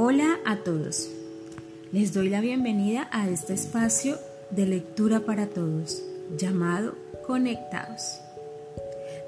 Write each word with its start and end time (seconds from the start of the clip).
Hola 0.00 0.38
a 0.44 0.58
todos. 0.58 1.10
Les 1.90 2.14
doy 2.14 2.28
la 2.28 2.40
bienvenida 2.40 3.08
a 3.10 3.28
este 3.28 3.52
espacio 3.52 4.16
de 4.52 4.64
lectura 4.64 5.26
para 5.26 5.48
todos 5.48 6.04
llamado 6.36 6.94
Conectados. 7.26 8.20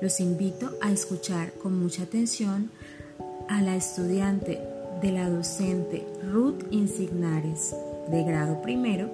Los 0.00 0.20
invito 0.20 0.70
a 0.80 0.92
escuchar 0.92 1.50
con 1.54 1.76
mucha 1.76 2.04
atención 2.04 2.70
a 3.48 3.62
la 3.62 3.74
estudiante 3.74 4.60
de 5.02 5.10
la 5.10 5.28
docente 5.28 6.06
Ruth 6.30 6.62
Insignares 6.70 7.74
de 8.08 8.22
grado 8.22 8.62
primero, 8.62 9.10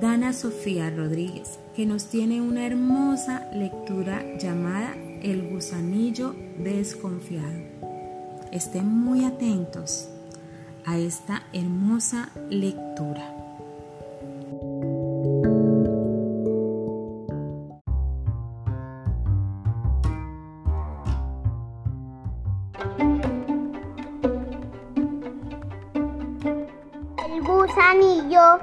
Dana 0.00 0.32
Sofía 0.32 0.88
Rodríguez, 0.88 1.58
que 1.74 1.84
nos 1.84 2.06
tiene 2.06 2.40
una 2.40 2.64
hermosa 2.64 3.50
lectura 3.52 4.22
llamada 4.38 4.94
El 5.20 5.50
gusanillo 5.50 6.32
desconfiado. 6.58 7.58
Estén 8.52 8.86
muy 8.86 9.24
atentos 9.24 10.10
a 10.86 10.96
esta 10.98 11.42
hermosa 11.52 12.28
lectura. 12.50 13.22
El 27.26 27.42
gusanillo, 27.42 28.58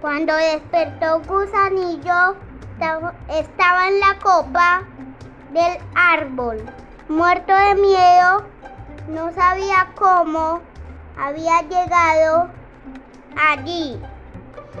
cuando 0.00 0.34
despertó 0.36 1.22
gusanillo, 1.26 2.36
estaba 3.28 3.88
en 3.88 4.00
la 4.00 4.18
copa 4.22 4.82
del 5.52 5.78
árbol, 5.94 6.58
muerto 7.08 7.54
de 7.54 7.74
miedo, 7.74 8.44
no 9.08 9.32
sabía 9.32 9.88
cómo 9.94 10.60
había 11.18 11.62
llegado 11.62 12.48
allí 13.36 14.00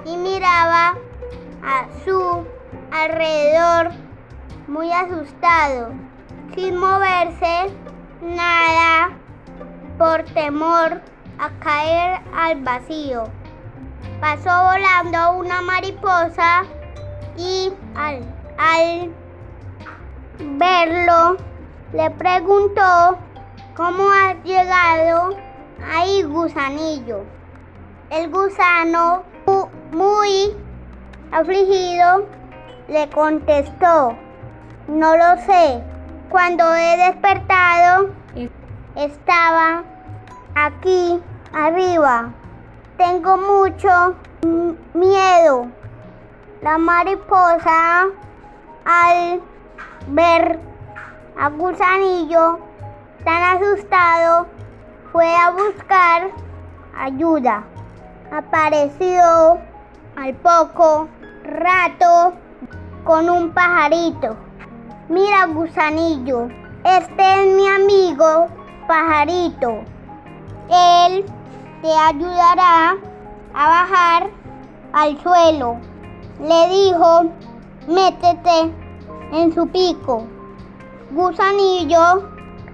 y 0.04 0.16
miraba 0.16 0.94
a 1.62 1.86
su 2.04 2.46
alrededor 2.92 3.90
muy 4.68 4.92
asustado, 4.92 5.90
sin 6.54 6.76
moverse 6.76 7.70
nada 8.22 9.10
por 9.98 10.22
temor 10.24 11.00
a 11.38 11.50
caer 11.60 12.20
al 12.34 12.62
vacío. 12.62 13.24
Pasó 14.20 14.50
volando 14.64 15.32
una 15.38 15.60
mariposa 15.60 16.62
y 17.36 17.72
al, 17.96 18.22
al 18.58 19.10
verlo 20.38 21.36
le 21.92 22.10
preguntó 22.10 23.18
cómo 23.76 24.10
ha 24.10 24.34
llegado 24.44 25.47
ahí 25.86 26.22
gusanillo. 26.22 27.24
El 28.10 28.30
gusano, 28.30 29.22
muy 29.92 30.56
afligido, 31.30 32.26
le 32.88 33.08
contestó, 33.10 34.16
no 34.88 35.16
lo 35.16 35.36
sé. 35.42 35.82
Cuando 36.30 36.74
he 36.74 36.96
despertado, 36.96 38.10
estaba 38.94 39.82
aquí 40.54 41.20
arriba. 41.52 42.30
Tengo 42.96 43.36
mucho 43.36 44.14
miedo. 44.94 45.66
La 46.62 46.78
mariposa 46.78 48.06
al 48.84 49.40
ver 50.08 50.58
a 51.38 51.48
gusanillo 51.50 52.58
tan 53.24 53.42
asustado 53.56 54.46
fue 55.12 55.26
a 55.34 55.50
buscar 55.50 56.30
ayuda. 56.96 57.64
Apareció 58.30 59.58
al 60.16 60.34
poco 60.42 61.08
rato 61.44 62.34
con 63.04 63.30
un 63.30 63.50
pajarito. 63.52 64.36
Mira, 65.08 65.46
gusanillo, 65.46 66.48
este 66.84 67.42
es 67.42 67.56
mi 67.56 67.66
amigo 67.66 68.48
pajarito. 68.86 69.80
Él 70.70 71.24
te 71.80 71.92
ayudará 71.92 72.96
a 73.54 73.68
bajar 73.68 74.30
al 74.92 75.18
suelo. 75.22 75.78
Le 76.40 76.68
dijo, 76.68 77.30
métete 77.86 78.72
en 79.32 79.54
su 79.54 79.66
pico. 79.68 80.24
Gusanillo, 81.12 82.28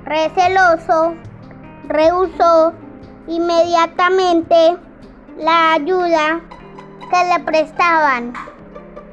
receloso, 0.05 1.15
rehusó 1.89 2.73
inmediatamente 3.27 4.77
la 5.39 5.75
ayuda 5.75 6.41
que 7.11 7.25
le 7.33 7.45
prestaban. 7.45 8.33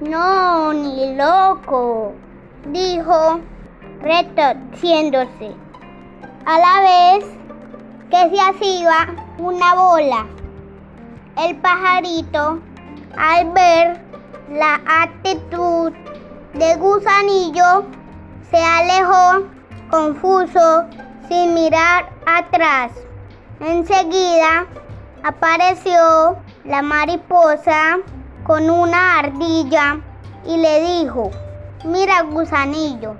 No, 0.01 0.73
ni 0.73 1.15
loco, 1.15 2.13
dijo, 2.65 3.39
retorciéndose. 4.01 5.55
A 6.45 6.59
la 6.59 6.81
vez 6.81 7.25
que 8.09 8.35
se 8.35 8.41
hacía 8.41 9.15
una 9.37 9.75
bola. 9.75 10.25
El 11.37 11.55
pajarito, 11.57 12.59
al 13.17 13.51
ver 13.51 14.01
la 14.51 14.81
actitud 14.85 15.93
de 16.53 16.75
gusanillo, 16.75 17.85
se 18.49 18.57
alejó 18.57 19.45
confuso 19.89 20.85
sin 21.31 21.53
mirar 21.53 22.09
atrás. 22.25 22.91
Enseguida 23.61 24.65
apareció 25.23 26.35
la 26.65 26.81
mariposa 26.81 27.99
con 28.43 28.69
una 28.69 29.19
ardilla 29.19 30.01
y 30.45 30.57
le 30.57 30.81
dijo, 30.81 31.31
mira 31.85 32.23
gusanillo, 32.23 33.15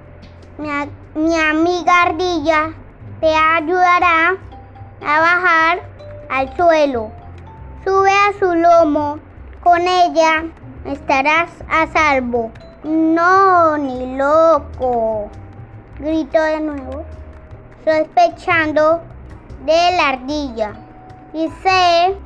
mi, 0.57 0.67
mi 1.15 1.39
amiga 1.39 2.01
ardilla 2.01 2.73
te 3.21 3.33
ayudará 3.33 4.35
a 5.07 5.19
bajar 5.21 5.79
al 6.29 6.53
suelo. 6.57 7.11
Sube 7.85 8.11
a 8.11 8.37
su 8.37 8.53
lomo, 8.53 9.19
con 9.63 9.79
ella 9.87 10.47
estarás 10.83 11.49
a 11.69 11.87
salvo. 11.87 12.51
No, 12.83 13.77
ni 13.77 14.17
loco, 14.17 15.29
gritó 15.97 16.41
de 16.41 16.59
nuevo, 16.59 17.05
sospechando 17.83 19.01
de 19.65 19.97
la 19.97 20.09
ardilla. 20.09 20.73
Y 21.33 21.49
se 21.63 22.17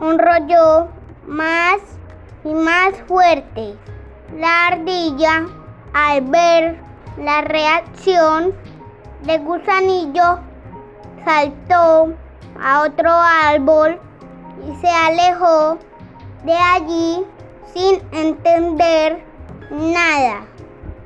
enrolló 0.00 0.88
más 1.26 1.80
y 2.44 2.52
más 2.52 2.94
fuerte. 3.06 3.76
La 4.38 4.68
ardilla, 4.68 5.46
al 5.92 6.20
ver 6.22 6.80
la 7.18 7.42
reacción 7.42 8.54
de 9.22 9.38
gusanillo, 9.38 10.38
saltó 11.24 12.14
a 12.60 12.82
otro 12.82 13.10
árbol 13.10 14.00
y 14.66 14.74
se 14.76 14.88
alejó 14.88 15.78
de 16.44 16.54
allí 16.54 17.24
sin 17.72 18.00
entender 18.12 19.24
nada. 19.70 20.42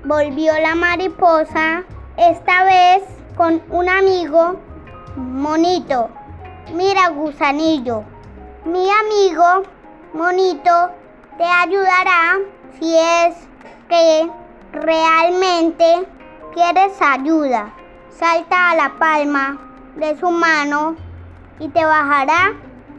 Volvió 0.05 0.53
la 0.61 0.75
mariposa, 0.75 1.85
esta 2.17 2.65
vez 2.65 3.03
con 3.39 3.63
un 3.71 3.89
amigo 3.89 4.57
monito. 5.17 6.11
Mira, 6.75 7.09
gusanillo, 7.11 8.03
mi 8.65 8.91
amigo 8.91 9.63
monito 10.13 10.91
te 11.39 11.45
ayudará 11.45 12.39
si 12.79 12.97
es 12.99 13.37
que 13.89 14.29
realmente 14.73 16.09
quieres 16.53 17.01
ayuda. 17.01 17.73
Salta 18.11 18.71
a 18.71 18.75
la 18.75 18.99
palma 18.99 19.57
de 19.95 20.19
su 20.19 20.33
mano 20.33 20.97
y 21.61 21.69
te 21.69 21.85
bajará 21.85 22.55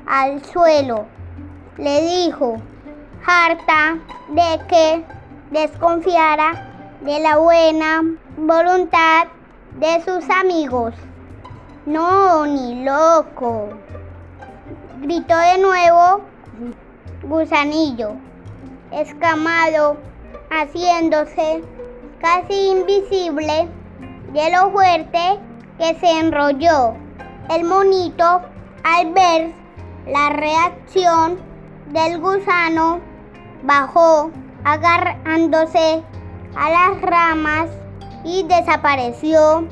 al 0.08 0.42
suelo. 0.46 1.06
Le 1.78 2.02
dijo, 2.02 2.62
harta 3.26 3.98
de 4.30 4.60
que 4.70 5.04
desconfiara 5.52 6.98
de 7.02 7.20
la 7.20 7.38
buena 7.38 8.04
voluntad 8.38 9.28
de 9.80 10.02
sus 10.04 10.30
amigos. 10.30 10.94
No, 11.86 12.46
ni 12.46 12.84
loco. 12.84 13.70
Gritó 15.00 15.38
de 15.38 15.58
nuevo 15.58 16.22
gusanillo, 17.24 18.12
escamado, 18.92 19.96
haciéndose 20.50 21.64
casi 22.20 22.72
invisible 22.72 23.70
de 24.34 24.52
lo 24.52 24.70
fuerte 24.72 25.40
que 25.78 25.96
se 25.96 26.20
enrolló. 26.20 26.96
El 27.50 27.64
monito, 27.64 28.42
al 28.84 29.14
ver 29.14 29.54
la 30.06 30.30
reacción 30.32 31.40
del 31.88 32.20
gusano, 32.20 33.00
bajó 33.64 34.30
agarrándose 34.66 36.04
a 36.56 36.70
las 36.70 37.02
ramas 37.02 37.70
y 38.24 38.44
desapareció 38.44 39.68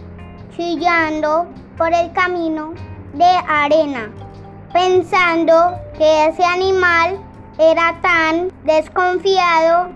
chillando 0.56 1.48
por 1.78 1.94
el 1.94 2.12
camino 2.14 2.74
de 3.14 3.30
arena. 3.48 4.12
pensando 4.74 5.80
que 5.98 6.28
ese 6.28 6.44
animal 6.44 7.18
era 7.58 8.00
tan 8.02 8.52
desconfiado 8.64 9.90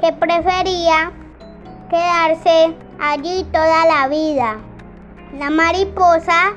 que 0.00 0.12
prefería 0.12 1.12
quedarse 1.88 2.76
allí 3.00 3.44
toda 3.52 3.86
la 3.86 4.08
vida. 4.08 4.56
La 5.38 5.48
mariposa, 5.48 6.52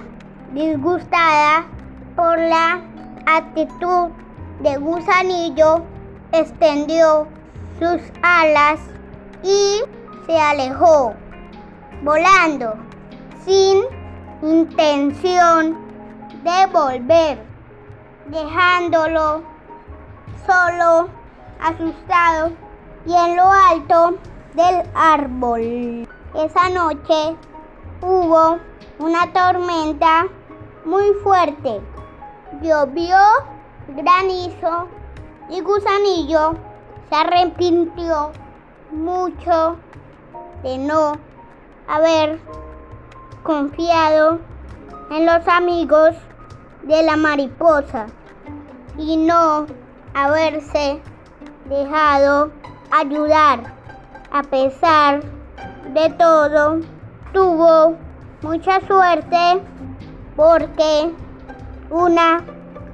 disgustada 0.53 1.65
por 2.15 2.38
la 2.38 2.81
actitud 3.25 4.09
de 4.59 4.77
gusanillo, 4.77 5.83
extendió 6.33 7.27
sus 7.80 8.01
alas 8.21 8.80
y 9.44 9.81
se 10.31 10.39
alejó, 10.39 11.13
volando, 12.04 12.75
sin 13.44 13.83
intención 14.42 15.78
de 16.42 16.68
volver, 16.72 17.44
dejándolo 18.28 19.44
solo, 20.48 21.10
asustado 21.60 22.51
y 23.06 23.13
en 23.13 23.36
lo 23.36 23.44
alto 23.44 24.18
del 24.54 24.89
árbol. 24.95 26.07
Esa 26.34 26.69
noche 26.69 27.36
hubo 28.01 28.57
una 29.00 29.34
tormenta 29.34 30.27
muy 30.86 31.12
fuerte. 31.25 31.81
Llovió 32.62 33.18
granizo 33.89 34.88
y 35.50 35.60
Gusanillo 35.60 36.54
se 37.10 37.16
arrepintió 37.16 38.31
mucho 38.92 39.75
de 40.63 40.78
no 40.78 41.13
haber 41.88 42.40
confiado 43.44 44.40
en 45.10 45.25
los 45.25 45.48
amigos 45.48 46.16
de 46.84 47.04
la 47.04 47.18
mariposa 47.18 48.08
y 48.98 49.18
no 49.18 49.66
haberse 50.13 51.02
dejado 51.69 52.52
ayudar. 52.92 53.74
A 54.31 54.44
pesar 54.44 55.22
de 55.94 56.10
todo, 56.12 56.80
tuvo 57.34 57.96
mucha 58.42 58.80
suerte 58.88 59.62
porque 60.36 61.12
una 61.90 62.42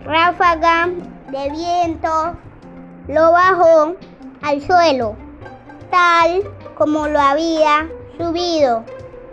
ráfaga 0.03 0.89
de 1.29 1.49
viento 1.51 2.35
lo 3.07 3.31
bajó 3.31 3.95
al 4.41 4.61
suelo, 4.61 5.15
tal 5.89 6.43
como 6.77 7.07
lo 7.07 7.19
había 7.19 7.89
subido, 8.17 8.83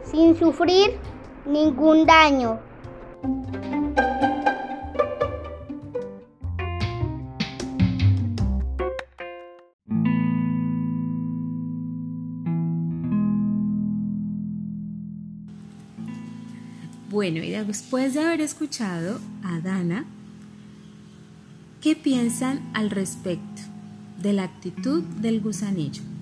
sin 0.04 0.38
sufrir 0.38 0.98
ningún 1.46 2.06
daño. 2.06 2.58
Bueno, 17.10 17.44
y 17.44 17.50
después 17.50 18.14
de 18.14 18.20
haber 18.20 18.40
escuchado 18.40 19.20
a 19.44 19.60
Dana, 19.60 20.04
¿qué 21.80 21.94
piensan 21.94 22.60
al 22.74 22.90
respecto 22.90 23.62
de 24.20 24.32
la 24.32 24.42
actitud 24.42 25.04
del 25.20 25.40
gusanillo? 25.40 26.13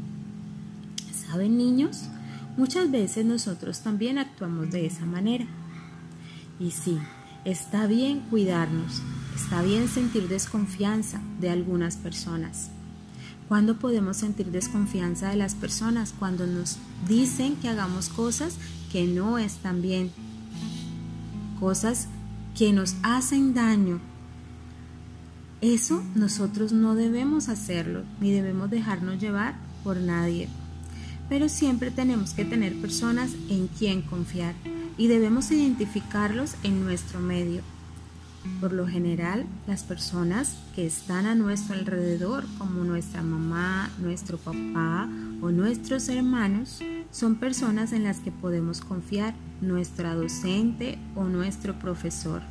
¿Saben 1.32 1.56
niños? 1.56 2.10
Muchas 2.58 2.90
veces 2.90 3.24
nosotros 3.24 3.80
también 3.80 4.18
actuamos 4.18 4.70
de 4.70 4.84
esa 4.84 5.06
manera. 5.06 5.46
Y 6.60 6.72
sí, 6.72 6.98
está 7.46 7.86
bien 7.86 8.20
cuidarnos, 8.28 9.00
está 9.34 9.62
bien 9.62 9.88
sentir 9.88 10.28
desconfianza 10.28 11.22
de 11.40 11.48
algunas 11.48 11.96
personas. 11.96 12.68
¿Cuándo 13.48 13.78
podemos 13.78 14.18
sentir 14.18 14.50
desconfianza 14.50 15.30
de 15.30 15.36
las 15.36 15.54
personas? 15.54 16.12
Cuando 16.18 16.46
nos 16.46 16.76
dicen 17.08 17.56
que 17.56 17.70
hagamos 17.70 18.10
cosas 18.10 18.58
que 18.92 19.06
no 19.06 19.38
están 19.38 19.80
bien 19.80 20.10
cosas 21.58 22.08
que 22.58 22.74
nos 22.74 22.96
hacen 23.02 23.54
daño. 23.54 24.02
Eso 25.62 26.02
nosotros 26.14 26.72
no 26.72 26.94
debemos 26.94 27.48
hacerlo, 27.48 28.02
ni 28.20 28.32
debemos 28.32 28.68
dejarnos 28.68 29.18
llevar 29.18 29.54
por 29.82 29.96
nadie. 29.96 30.50
Pero 31.28 31.48
siempre 31.48 31.90
tenemos 31.90 32.34
que 32.34 32.44
tener 32.44 32.74
personas 32.80 33.30
en 33.48 33.68
quien 33.68 34.02
confiar 34.02 34.54
y 34.96 35.08
debemos 35.08 35.50
identificarlos 35.50 36.54
en 36.62 36.84
nuestro 36.84 37.20
medio. 37.20 37.62
Por 38.60 38.72
lo 38.72 38.88
general, 38.88 39.46
las 39.68 39.84
personas 39.84 40.56
que 40.74 40.84
están 40.84 41.26
a 41.26 41.36
nuestro 41.36 41.74
alrededor, 41.74 42.44
como 42.58 42.82
nuestra 42.82 43.22
mamá, 43.22 43.88
nuestro 43.98 44.36
papá 44.36 45.08
o 45.40 45.50
nuestros 45.50 46.08
hermanos, 46.08 46.80
son 47.12 47.36
personas 47.36 47.92
en 47.92 48.02
las 48.02 48.18
que 48.18 48.32
podemos 48.32 48.80
confiar, 48.80 49.34
nuestra 49.60 50.14
docente 50.14 50.98
o 51.14 51.24
nuestro 51.24 51.78
profesor. 51.78 52.42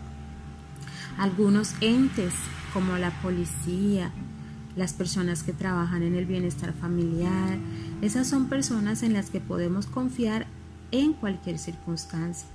Algunos 1.18 1.74
entes 1.82 2.34
como 2.74 2.98
la 2.98 3.12
policía, 3.22 4.12
las 4.76 4.94
personas 4.94 5.44
que 5.44 5.54
trabajan 5.54 6.04
en 6.04 6.16
el 6.16 6.26
bienestar 6.26 6.74
familiar, 6.74 7.58
esas 8.02 8.28
son 8.28 8.48
personas 8.48 9.04
en 9.04 9.14
las 9.14 9.30
que 9.30 9.40
podemos 9.40 9.86
confiar 9.86 10.48
en 10.92 11.14
cualquier 11.14 11.60
circunstancia. 11.60 12.48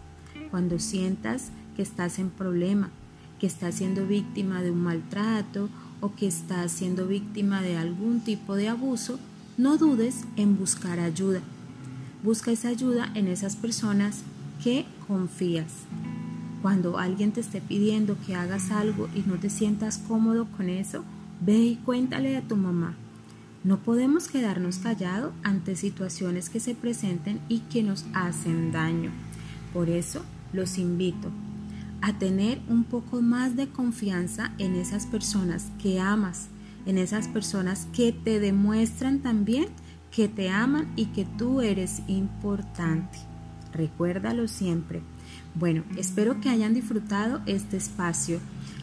Cuando 0.50 0.78
sientas 0.78 1.50
que 1.76 1.82
estás 1.82 2.18
en 2.18 2.30
problema, 2.30 2.90
que 3.38 3.46
estás 3.46 3.76
siendo 3.76 4.06
víctima 4.06 4.62
de 4.62 4.70
un 4.70 4.82
maltrato 4.82 5.68
o 6.00 6.14
que 6.14 6.26
estás 6.26 6.72
siendo 6.72 7.06
víctima 7.06 7.62
de 7.62 7.76
algún 7.76 8.20
tipo 8.20 8.54
de 8.54 8.68
abuso, 8.68 9.18
no 9.58 9.76
dudes 9.76 10.24
en 10.36 10.58
buscar 10.58 11.00
ayuda. 11.00 11.40
Busca 12.22 12.50
esa 12.50 12.68
ayuda 12.68 13.10
en 13.14 13.28
esas 13.28 13.56
personas 13.56 14.22
que 14.62 14.86
confías. 15.06 15.72
Cuando 16.62 16.98
alguien 16.98 17.32
te 17.32 17.40
esté 17.40 17.60
pidiendo 17.60 18.16
que 18.26 18.34
hagas 18.34 18.70
algo 18.70 19.08
y 19.14 19.20
no 19.20 19.36
te 19.36 19.50
sientas 19.50 19.98
cómodo 19.98 20.46
con 20.56 20.68
eso, 20.68 21.04
ve 21.40 21.58
y 21.58 21.76
cuéntale 21.76 22.36
a 22.36 22.42
tu 22.42 22.56
mamá. 22.56 22.94
No 23.64 23.78
podemos 23.78 24.28
quedarnos 24.28 24.78
callados 24.78 25.32
ante 25.42 25.76
situaciones 25.76 26.50
que 26.50 26.60
se 26.60 26.74
presenten 26.74 27.40
y 27.48 27.60
que 27.60 27.82
nos 27.82 28.04
hacen 28.14 28.70
daño. 28.72 29.10
Por 29.72 29.88
eso 29.88 30.22
los 30.52 30.78
invito 30.78 31.30
a 32.00 32.12
tener 32.18 32.60
un 32.68 32.84
poco 32.84 33.22
más 33.22 33.56
de 33.56 33.68
confianza 33.68 34.52
en 34.58 34.76
esas 34.76 35.06
personas 35.06 35.72
que 35.82 36.00
amas, 36.00 36.48
en 36.86 36.98
esas 36.98 37.26
personas 37.26 37.88
que 37.92 38.12
te 38.12 38.38
demuestran 38.38 39.20
también 39.20 39.66
que 40.16 40.28
te 40.28 40.48
aman 40.48 40.90
y 40.96 41.06
que 41.06 41.26
tú 41.26 41.60
eres 41.60 42.00
importante. 42.06 43.18
Recuérdalo 43.74 44.48
siempre. 44.48 45.02
Bueno, 45.54 45.84
espero 45.98 46.40
que 46.40 46.48
hayan 46.48 46.72
disfrutado 46.72 47.42
este 47.44 47.76
espacio. 47.76 48.40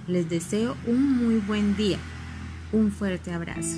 Les 0.07 0.29
deseo 0.29 0.75
un 0.85 1.17
muy 1.17 1.37
buen 1.37 1.75
día. 1.75 1.97
Un 2.73 2.91
fuerte 2.91 3.31
abrazo. 3.31 3.77